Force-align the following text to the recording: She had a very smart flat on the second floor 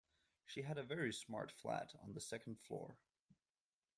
She 0.47 0.63
had 0.63 0.79
a 0.79 0.83
very 0.83 1.13
smart 1.13 1.51
flat 1.51 1.93
on 2.01 2.13
the 2.15 2.19
second 2.21 2.59
floor 2.59 2.97